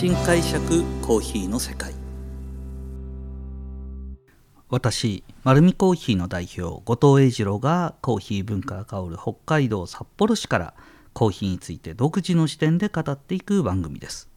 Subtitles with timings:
[0.00, 1.92] 新解釈コーヒーの世界。
[4.70, 10.74] 私丸見コーヒーの代表後藤英二郎がコーヒー文化が香る北海道札幌市から
[11.12, 14.30] コーヒーについて独自の視点で語っていく番組です。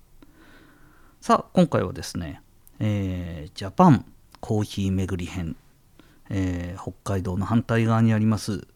[1.21, 2.41] さあ今回はですね、
[2.79, 4.05] えー、ジャパン
[4.41, 5.55] コーヒー巡り編、
[6.29, 8.67] えー、北海道の反対側にあります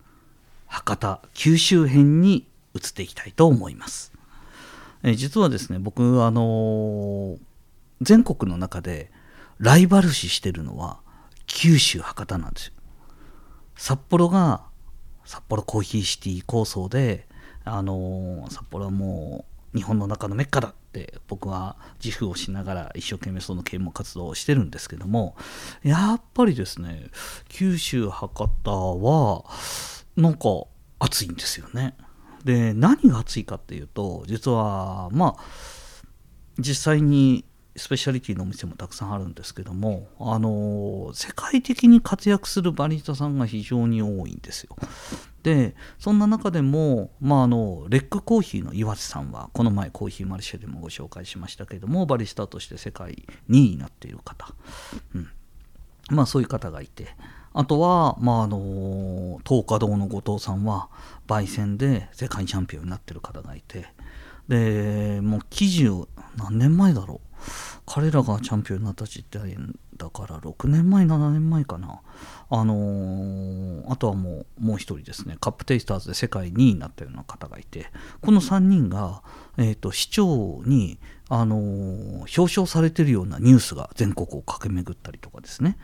[0.68, 4.14] 博多九州編に移っていきたいと思います、
[5.04, 7.38] え、実はですね僕あの、
[8.02, 9.12] 全国の中で
[9.60, 11.00] ライバル視してるのは
[11.48, 12.74] 九州博多なんですよ
[13.76, 14.64] 札幌が
[15.26, 17.28] 札幌コーヒーシティ構想で
[17.64, 25.36] あの、札幌はもう日本の中のメッカだって僕は自負をしながら一生懸命その啓蒙活動をしてるんですけども
[25.84, 27.10] やっぱりですね
[27.50, 29.44] 九州博多は
[30.16, 30.40] なんか
[31.00, 31.96] 暑いんですよね。
[32.48, 35.44] で何が暑いかっていうと実はまあ
[36.58, 37.44] 実際に
[37.76, 44.78] スペシャリティのお店もたくさんあるんですけどもあの世界的に活躍するバリスタさんが非常に多いんですよ。
[45.44, 54.54] でそんな中でも、まあ、あのレックコーヒーの岩瀬さんはこの前コーヒーマルシェでもご紹介しましたけどもバリスタとして世界2位になっている方、
[55.14, 55.30] うん、
[56.10, 57.08] まあそういう方がいて。
[57.54, 60.90] あとは、まあ、あの東華堂の後藤さんは
[61.28, 63.88] 焙煎で世界チャンピオンになってる方がいて
[64.48, 66.08] でもう記事を
[66.38, 67.28] 何年前だろう。
[67.86, 69.40] 彼らがチャンピオンになった時って
[69.98, 72.02] だから6年前7年前かな。
[72.50, 75.38] あのー、あとはもうもう一人ですね。
[75.40, 77.88] カップテイスターズで世界2位になったような方がいて
[78.22, 79.24] この3人が、
[79.58, 85.78] えーと、市長に、あのー、表彰されてるようなニュースが全国を駆け巡ったりとかですね、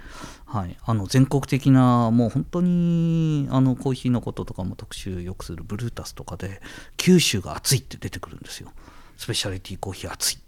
[0.45, 6.61] はい、あの全国的なもう本当にあのコーヒーのこととかも特集よくするブルータスとかで
[6.97, 8.71] 九州が暑いって出てくるんですよ。
[9.17, 10.39] スペシャリティコーヒー暑い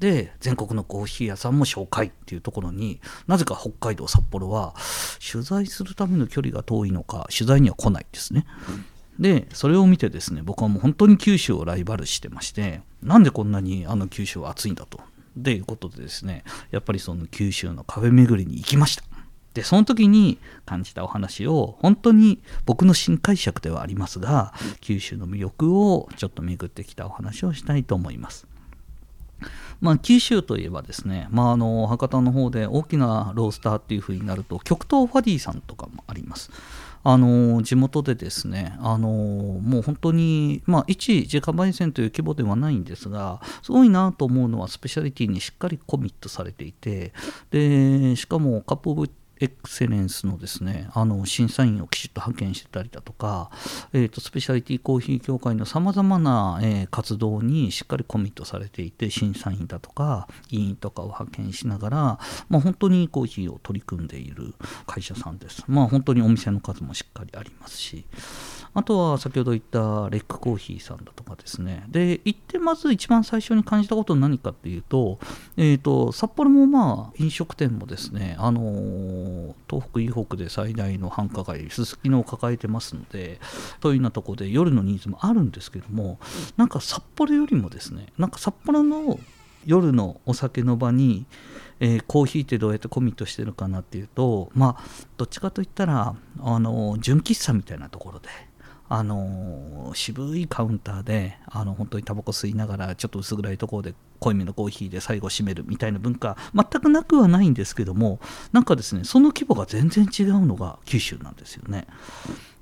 [0.00, 4.74] で全国のコーヒー屋さんも紹介っていうところになぜか北海道札幌は
[5.32, 8.46] 取材するための距離が遠いのか取材には来ないですね。
[9.18, 15.00] でそれを見てですね僕はもう本当に九州をライバルしてましてなんでこんなにあの九州は暑いんだと。
[15.36, 19.04] でいうことでですねやっぱりその九州のカフェ巡りに行きました。
[19.54, 28.48] でその時に感じたお話を本当に僕の新解釈ではありますが九州の魅力をちょっと巡ってきたお話をしたいと思います。
[29.80, 36.50] まあ、九州といえばですね、まあ、あの博多の方で大きなロースターっていう風になると極東ファディさんとかもあります。
[37.06, 47.12] あの地元でですね、あのもう本当に、まあ、一自家焙煎という規模ではないんですが、すごいなと思うのは、スペシャリティにしっかりコミットされていて、
[47.50, 53.50] でしかもカップオブエクセレンスのですねあの審査員をきちっと派遣してたりだとか、
[53.92, 61.96] えーと、スペシャリティコーヒー協会のさまざまな、えー、活動にしっかりコミットされていて審査員だとか委員とかを派遣しながら、
[62.48, 64.54] まあ、本当にコーヒーを取り組んでいる
[64.86, 65.64] 会社さんです。
[65.66, 68.04] まあ、本当にお店の数もしっかりありますし
[68.74, 71.84] あとは先ほど言ったレックコーヒーさんだとかですね。
[71.88, 75.20] で、行ってまず一番最初に感じたことは何かっていうと、
[75.56, 79.23] えっ、ー、と、札幌もまあ飲食店もですね、あのー、
[79.68, 83.40] 東北、以北で最大の繁華街、すすきのを抱えてますので、
[83.80, 86.18] というようなとこで夜のニーズもあるんですけども、
[86.56, 89.18] なんか札幌よりもですね、なんか札幌の
[89.66, 91.26] 夜のお酒の場に、
[91.80, 94.84] えー、コーヒーってどうやってコミットしてるかなっていうとまあ
[95.16, 98.28] どっちかといったらあの純喫茶みたいなところで
[98.88, 108.20] あの渋いカウンターであの本当にタバコ吸いながらちょっと薄暗いところで濃いめのコーヒーで最後締めるみたいな文化全くなくはないんですけども
[108.52, 111.86] なんかですねその規模が全然違うのが九州なんですよね、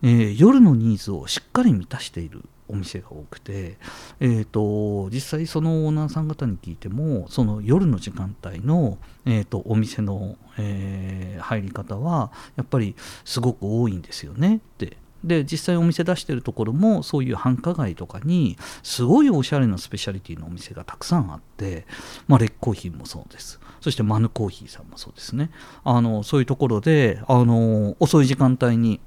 [0.03, 3.77] えー、夜のニーズをしっかり満たしているお店が多くて、
[4.19, 8.97] えーと、実際そのオーナーさん方に聞いてもその夜の時間帯の、
[9.27, 21.87] えーと、お店の、えー、入り方はやっぱりすごく多いんですよねってで実際お店出してるところもそういう繁華街とかにすごいおしゃれなスペシャリティのお店がたくさんあって、
[22.27, 23.61] まあ、レッコーヒーもそうです。
[23.81, 25.51] そしてマヌコーヒーさんもそうですね。
[25.85, 29.01] あのそういうところであの遅い時間帯に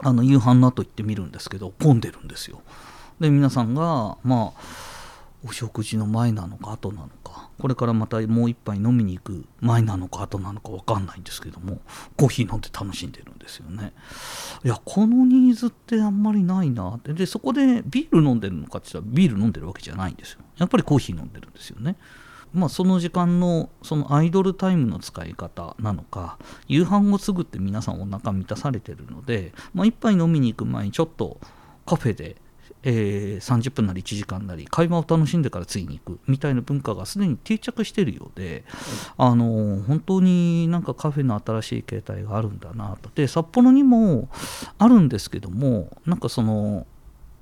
[0.00, 2.60] あの夕飯の後行ってみるんですけど混んでるんですよ。
[3.20, 4.95] で皆さんがまあ
[5.48, 7.50] お食事の前なのか後なのか。
[7.58, 11.80] これからまたもう一杯飲みに行く前なのか後なのか分かんないんですけども
[12.16, 13.92] コーヒー飲んで楽しんでるんですよね。
[14.64, 17.12] いやこのニーズってあんまりないなって。
[17.14, 20.40] でそこでビール飲んでるのかって言ったらビール飲んでるわけじゃないんですよ。
[20.58, 21.96] やっぱりコーヒー飲んでるんですよね。
[22.52, 26.38] まあ、その時間のそのアイドルタイムの使い方なのか
[26.68, 31.38] 夕飯をすぐって皆さんお腹満たされてるので、まあ、一杯飲みに行く前にちょっと
[31.84, 32.36] カフェで
[32.88, 38.64] えー、30分なり1時間なり会話を楽しんでから次に行くみたいな文化がすでに定着しているようで、
[39.16, 43.10] あの本当になんかカフェの新しい形態があるんだなと。
[43.12, 44.28] で札幌にも
[44.78, 46.86] あるんですけどもなんかその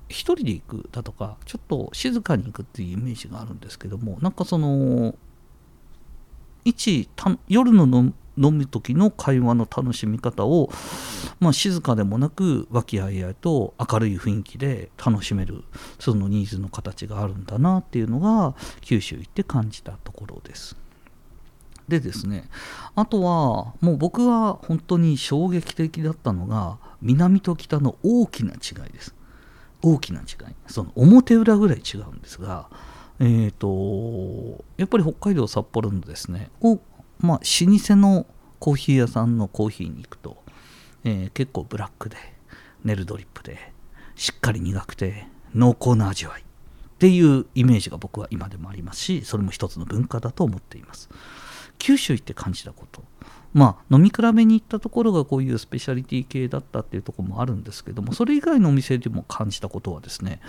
[0.09, 5.13] 1人で行くだとかちょっと静かに行くっていうイメージがあるんですけどもなんかその
[6.63, 7.07] 一
[7.47, 10.69] 夜の飲む時の会話の楽しみ方を、
[11.39, 15.63] まあ、静かでもなく和気あいあいと明るい雰囲気で楽しめる
[15.99, 20.75] そのニーズの形があるんだなっていうのが九州行って感じたところです。
[21.87, 22.49] でですね
[22.95, 29.13] あとはもう僕は本当に衝撃的だったのが南と北の大きな違いです。
[29.83, 32.69] 大きな違いその表裏ぐらい違うんですが
[33.19, 36.49] えーと、やっぱり北海道札幌のですね、
[37.19, 38.25] まあ、老舗の
[38.59, 40.43] コーヒー屋さんのコーヒーに行くと、
[41.03, 42.17] えー、結構ブラックで
[42.83, 43.73] ネルドリップで
[44.15, 46.43] しっかり苦くて濃厚な味わいっ
[46.97, 51.09] ていうイメージが僕は今でもありますしそれも一つの文化だと思っています。
[51.77, 53.03] 九州行って感じたこと
[53.53, 60.39] まあ飲み比べに行ったところがこういうスペシャリティ系だったっていうとこもあるんですけどもそれ以外のお店でも感じたことはですね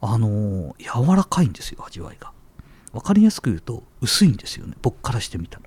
[0.00, 2.32] あのー、柔らかいんですよ味わいが。
[2.92, 4.74] 分かりやすく言うと薄いんですよね。
[4.82, 5.65] 僕からしてみたら。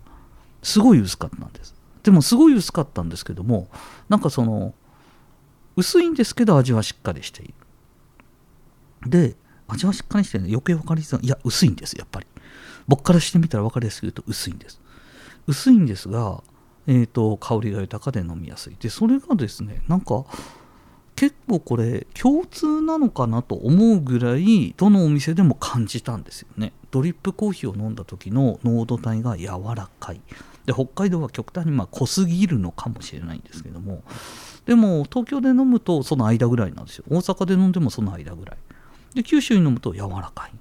[0.62, 1.76] すごい薄かったんです。
[2.04, 3.68] でもすごい薄かったんですけども
[4.08, 4.74] なんかその
[5.76, 7.54] 薄いんですけど味はしっかりしている。
[9.08, 9.36] で
[9.68, 12.28] 味はしっかりしてる余計分かりやすいいや薄いんですやっぱり。
[12.88, 14.82] 僕からしてみたら分かりやすく言うと薄いんです。
[15.48, 16.44] 薄いんですが、
[16.88, 18.76] えーと香りが豊かで飲みやすい。
[18.80, 20.26] でそれがですねなんか
[21.16, 26.72] 結構これ共通なのかなと思うぐらいどのお店でも感じたんですよね。
[26.92, 30.22] ドリップコーヒーを飲んだ時の濃度帯が柔らかい。
[30.70, 34.04] で北海道は極端にまあ濃すぎるのかもしれないんですけども
[34.68, 37.06] でも東京で飲むとその間ぐらいなんですよ。
[37.10, 38.58] 大阪で飲んでもその間ぐらい。
[39.16, 40.52] で九州に飲むと柔らかい。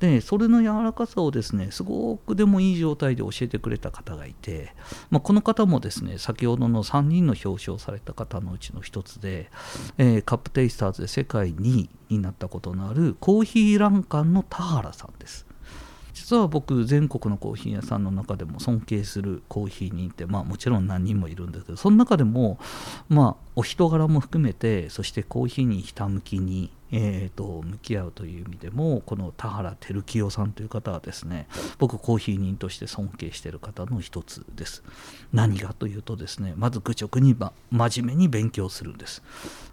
[0.00, 4.74] でそれの柔らかさをですねすごくでもいい状態で教えてくれた方がいて、
[5.10, 9.52] まあ、この方もですね先ほどの3人の表彰された方のうちの1つで、
[9.98, 15.46] えー、カップテイスターズで世界2位になったことのあるコーヒーランカンの田原さんです。
[16.14, 22.58] 実は僕全国のコーヒー屋さんの中でも尊敬するコーヒー人ってまあもちろん何人もいるんだけどその中でも
[23.08, 31.48] まあお人柄も含めてそしてコーヒーにひたむきにえーと、向き合うという意味でもこの田原照清さんという方はですね
[31.78, 34.84] 僕コーヒー人として尊敬している方の一つです。
[35.32, 39.22] 何がというとですねまず愚直に、ま、真面目に勉強するんです。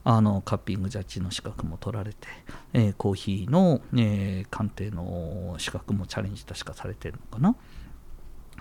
[0.04, 2.28] あのカッピングジャッジの資格も取られて、
[2.74, 7.56] えー、コーヒーの、えー、鑑定の資格もチャレンジ確かされてるのかな。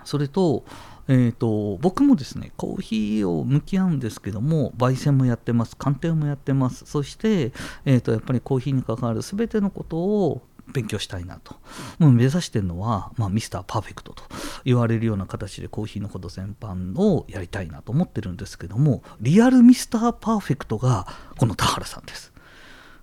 [0.03, 0.63] それと,、
[1.07, 7.51] えーと、僕もですねコーヒーを向き合うんですけども焙煎もやってます鑑定もやってますそして、
[7.85, 11.55] えーと、やっぱりコーヒーに関わる全てのことを勉強したいなと。
[11.99, 14.23] もう目指してるのは、まあ、ミスターパーフェクトと
[14.63, 21.07] 言われるような形でコーヒーのこと全般をやりたいなと思ってるんですけども、リアルミスターパーフェクトが
[21.37, 22.31] この田原さんです。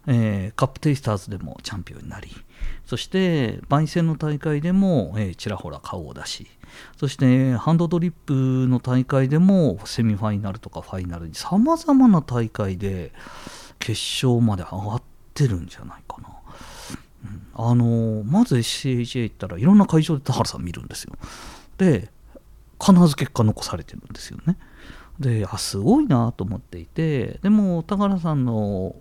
[0.07, 2.31] えー、カップテイスターズでもチャンピオンになり、
[2.87, 6.47] そして焙煎の大会でも、えー、ちらほら顔を出し、
[6.97, 13.13] そしてハンドドリップの大会でもセミファイナルとかファイナルにさまざまな大会で
[13.79, 13.93] 決
[14.25, 15.03] 勝まで上がっ
[15.35, 16.29] てるんじゃないかな。
[17.25, 21.15] うん、あのまず SCHA 行ったらいろんな会場で田原さん見るんですよ。
[21.79, 22.11] で
[22.81, 24.57] 必ず結果残されてるんですよね。
[25.19, 28.95] であすごいなと思っていてでも田原さんの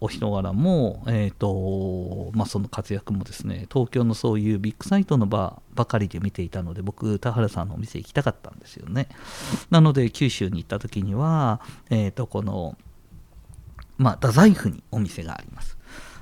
[0.00, 9.08] お人柄も、えーとまあ、その活躍もですね東京のそういうビッグサイトの場ばかりで見ていたので僕田原さんのお店行きたかったんですよね。
[9.70, 11.60] なので九州に行った時には、
[11.90, 12.76] えー、とこの、
[13.96, 15.78] まあ、太宰府にお店があります。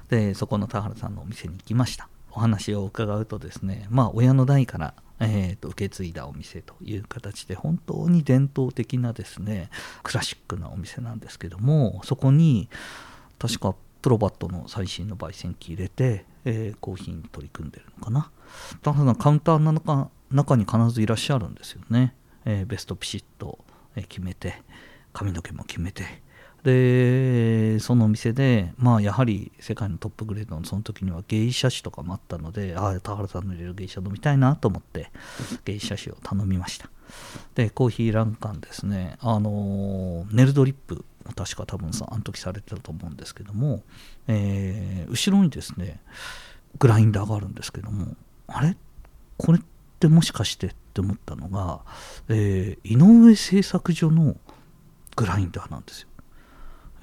[0.08, 2.08] でそこの田原さんのお店に行きました。
[2.30, 9.70] お話を伺うとですねまあ親の代からえーと、受け継いだお店という形で本当に伝統的なですね
[10.02, 12.68] クラシックなお店なんですけどもそこに
[13.46, 18.30] 確かプロバットの最新の焙煎機入れて、えー、コーヒーに取り組んでるのかな。
[18.80, 22.14] ただカウンターの中中に必ずいらっしゃるんですよね。
[22.46, 23.58] えー、ベストピシッと
[24.08, 24.62] 決めて、
[25.12, 26.22] 髪の毛も決めて、
[26.64, 35.12] で、そのお店で、まあやはり世界のトップグレードのその時には芸者酒とかもあったので、ああ、田原さんの入れる芸者飲みたいなと思って、
[35.64, 36.90] 芸者酒を頼みました。
[37.54, 43.82] で、コーヒーランカンですね、あの、ネルドリップも確か多分さあの時されてたと思うんですけども、
[44.26, 46.00] えー、後ろにですね
[46.78, 48.14] グラインダーがあるんですけども
[48.46, 48.76] あれ？
[49.38, 49.62] これっ
[50.00, 51.80] てもしかしてって思ったのが、
[52.28, 52.96] えー、井
[53.28, 54.36] 上製作所の
[55.16, 56.08] グラインダーなんですよ。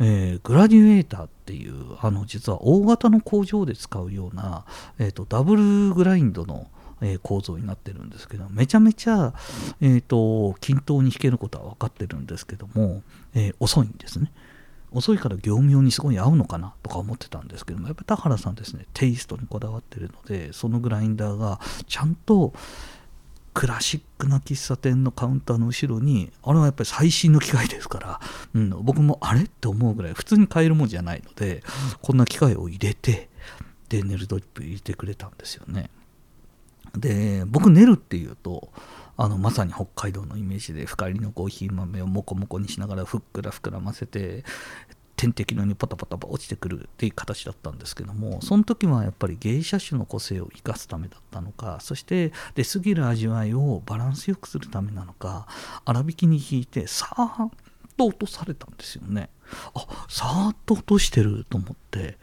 [0.03, 4.65] えー、グラデュエーターっていうあの実は大型の工場で使うような、
[4.97, 6.67] えーと、ダブルグラインドの、
[7.01, 9.33] えー、構造になってるんですけどめちゃめちゃ、
[9.79, 13.03] えーと、均等に弾けることは分かってるんですけども、
[13.35, 14.31] えー、遅いんですね。
[14.93, 22.51] 遅いから業務用にすごい合うのかなとか思ってたんですけどもやっぱ田原さんですねテイストにこだわってるのでそのグラインダーがちゃんと
[23.53, 28.19] クラシックな喫茶店のカウンターの後ろにあれはやっぱり最新の機械ですから、
[28.53, 31.63] うん、僕もあれって思うぐらい普通に買えるもんじゃないので
[32.01, 33.29] こんな機械を入れて
[33.89, 35.89] でネルドリップ入れてくれたんですよね。
[36.97, 38.69] で僕ネルっていうと
[39.17, 44.43] あのまさに北海道のイメージで深入りのコーヒー豆をモコモコにしながらふっくら膨らませて
[45.21, 55.45] 天敵のようにポタポタ落ちてくるっていう形だったんですけどもその時はやっぱり芸者種の個性を生かすためだったのかそして出過ぎる味わいをバランスよくするためなのか
[55.85, 57.51] 粗挽きに引いてさーっ
[57.95, 59.29] と落とされたんですよね。
[59.75, 62.17] あさーっと落としてると思って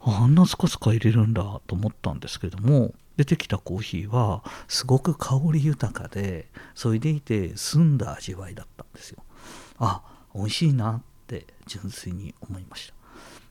[0.00, 9.22] あんなスカスカ入れるんだと思ったんですけども出てきたコーヒーはすごく香り豊かでそれでいて澄んだ味わいだったんですよ。
[9.78, 10.02] あ
[10.34, 11.02] 美味しいな
[11.38, 12.94] って純粋に思いました。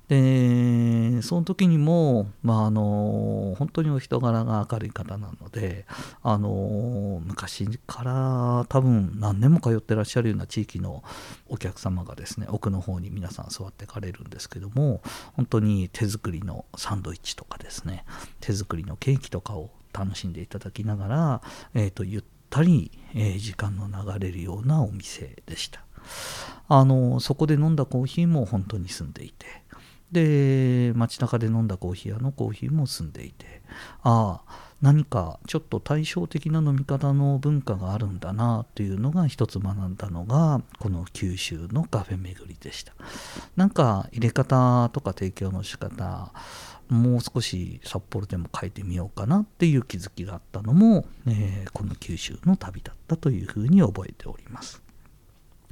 [0.10, 5.86] でその時にも、まあ、あの本当にお人柄が明るい方なので
[6.24, 11.04] あの昔から多分何年も通ってらっしゃるような地域の
[11.48, 18.04] お客様がですね奥の方に皆さん座ってかれるんですけども本当に手作りのサンドイッチとかですね
[18.40, 21.42] 手作りのケーキとかを楽しんでいただきながら、
[21.76, 25.84] えーと、ゆったり、え、時間の流れるようなお店でした。
[26.70, 29.46] あのそこで飲んだコーヒーも本当に住んでいて。
[30.12, 33.62] で街中で飲んだコーヒー屋のコーヒーも住んでいて。
[34.02, 42.94] ああ何かちょっと対照的な飲み方の文化があるんだなというのが一つ学んだのがこの九州のカフェ巡りでした。
[43.56, 46.32] なんか入れ方とか提供の仕方
[46.88, 54.82] もう少し札幌でも変えてみようかなっていう気づきがあったのも、えー、この九州の旅だったというふうに覚えております。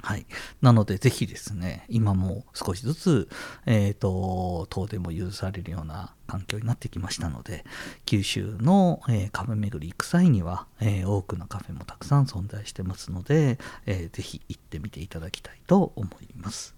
[0.08, 0.26] はい。
[0.62, 3.30] なので、ぜひですね、今も少しずつ、
[3.66, 7.66] え、ー、と、遠出も許されるような環境になってきましたので、
[8.06, 16.74] 九州の、えー、カフェ巡り行く際には、えー、多くのカフェもたくさん存在してますので、えー、ぜひ行ってみていただきたいと思います。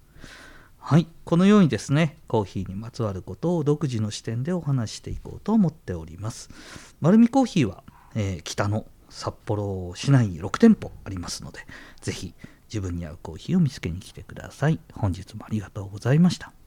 [0.79, 1.05] はい。
[1.23, 6.49] このようにですね、コーヒーにまつわることを独自の視点でお話していこうと思っております。
[6.99, 7.83] 丸見コーヒーは、
[8.15, 11.59] え北の札幌市内に6店舗ありますので、
[12.01, 12.33] ぜひ
[12.71, 14.79] 自分に合うコーヒーを見つけに来てください。
[14.93, 16.58] 本日もありがとうございました。